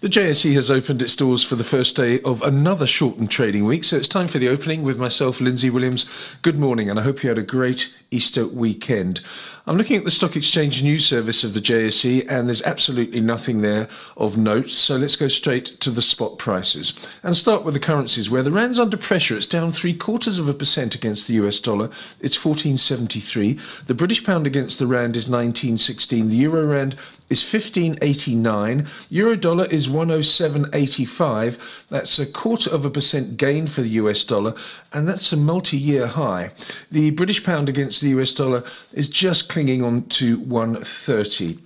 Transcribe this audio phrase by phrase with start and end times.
[0.00, 3.84] The JSE has opened its doors for the first day of another shortened trading week,
[3.84, 6.08] so it's time for the opening with myself, Lindsay Williams.
[6.40, 9.20] Good morning, and I hope you had a great Easter weekend.
[9.66, 13.60] I'm looking at the Stock Exchange News Service of the JSE, and there's absolutely nothing
[13.60, 17.80] there of note, so let's go straight to the spot prices and start with the
[17.80, 19.36] currencies where the Rand's under pressure.
[19.36, 21.90] It's down three quarters of a percent against the US dollar,
[22.20, 23.58] it's 1473.
[23.86, 26.30] The British pound against the Rand is 1916.
[26.30, 26.96] The Euro Rand
[27.28, 28.88] is 1589.
[29.10, 31.86] Euro dollar is 107.85.
[31.88, 34.54] That's a quarter of a percent gain for the US dollar,
[34.92, 36.52] and that's a multi year high.
[36.90, 41.58] The British pound against the US dollar is just clinging on to 130.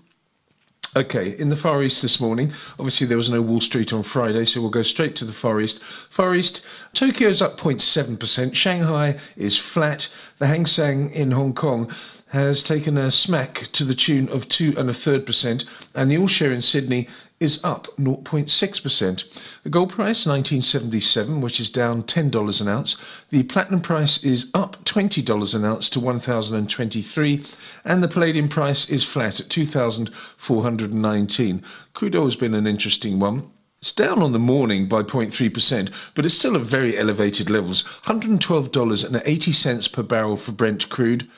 [0.97, 4.45] Okay, in the Far East this morning, obviously there was no Wall Street on Friday,
[4.45, 5.83] so we'll go straight to the Far East.
[5.83, 11.93] Far East, Tokyo's up 0.7%, Shanghai is flat, the Hang Seng in Hong Kong
[12.35, 16.19] has taken a smack to the tune of two and a third percent, and the
[16.19, 17.07] all share in Sydney
[17.39, 19.63] is up 0.6%.
[19.63, 22.97] The gold price 1977, which is down $10 an ounce.
[23.31, 27.45] The platinum price is up $20 an ounce to 1023,
[27.85, 31.63] and the palladium price is flat at 2419.
[31.93, 33.49] Crude oil has been an interesting one.
[33.81, 37.85] It's down on the morning by 0.3%, but it's still at very elevated levels.
[38.07, 41.29] $112.80 per barrel for Brent crude.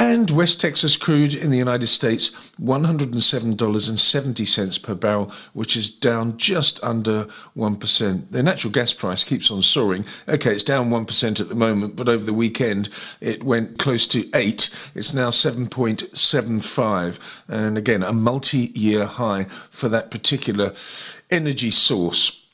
[0.00, 6.80] And West Texas crude in the United States, $107.70 per barrel, which is down just
[6.84, 8.30] under 1%.
[8.30, 10.04] The natural gas price keeps on soaring.
[10.28, 12.88] Okay, it's down 1% at the moment, but over the weekend
[13.20, 14.70] it went close to 8.
[14.94, 17.18] It's now 7.75.
[17.48, 20.74] And again, a multi year high for that particular
[21.30, 22.44] energy source.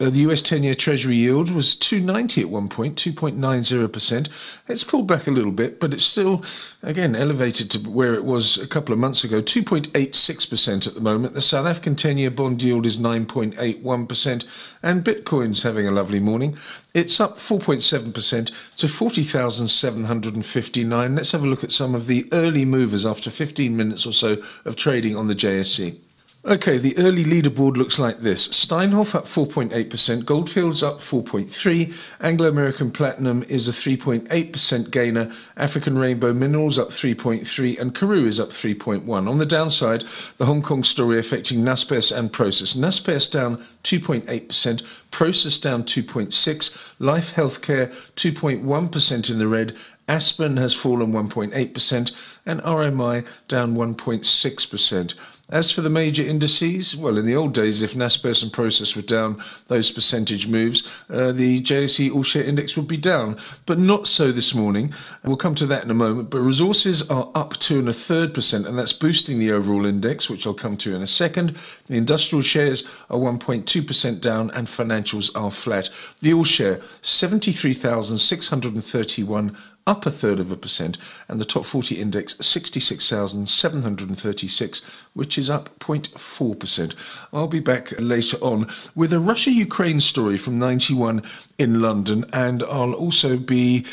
[0.00, 4.30] Uh, the US 10 year Treasury yield was 290 at one point, 2.90%.
[4.66, 6.42] It's pulled back a little bit, but it's still,
[6.82, 11.34] again, elevated to where it was a couple of months ago, 2.86% at the moment.
[11.34, 14.46] The South African 10 year bond yield is 9.81%,
[14.82, 16.56] and Bitcoin's having a lovely morning.
[16.94, 21.14] It's up 4.7% to 40,759.
[21.14, 24.42] Let's have a look at some of the early movers after 15 minutes or so
[24.64, 25.98] of trading on the JSE.
[26.42, 28.48] Okay, the early leaderboard looks like this.
[28.48, 36.32] Steinhoff up 4.8%, Goldfields up 4.3%, Anglo American Platinum is a 3.8% gainer, African Rainbow
[36.32, 39.28] Minerals up 3.3%, and Karoo is up 3.1.
[39.28, 40.04] On the downside,
[40.38, 42.74] the Hong Kong story affecting Naspers and Prosus.
[42.74, 49.76] Naspers down 2.8%, Prosus down 2.6, Life Healthcare 2.1% in the red,
[50.08, 52.12] Aspen has fallen 1.8%
[52.46, 55.14] and RMI down 1.6%.
[55.50, 59.02] As for the major indices, well, in the old days, if Naspers and Prosus were
[59.02, 64.06] down those percentage moves, uh, the JSE All Share Index would be down, but not
[64.06, 64.94] so this morning.
[65.24, 66.30] We'll come to that in a moment.
[66.30, 70.30] But resources are up two and a third percent, and that's boosting the overall index,
[70.30, 71.56] which I'll come to in a second.
[71.86, 75.90] The industrial shares are 1.2% down, and financials are flat.
[76.22, 79.56] The All Share 73,631
[79.86, 80.98] up a third of a percent,
[81.28, 84.80] and the top 40 index 66,736,
[85.14, 86.94] which is up 0.4%.
[87.32, 91.22] I'll be back later on with a Russia Ukraine story from 91
[91.58, 93.86] in London, and I'll also be,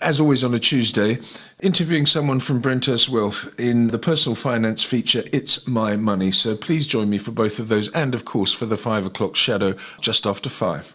[0.00, 1.18] as always on a Tuesday,
[1.60, 6.30] interviewing someone from Brenthurst Wealth in the personal finance feature It's My Money.
[6.30, 9.34] So please join me for both of those, and of course for the five o'clock
[9.36, 10.94] shadow just after five.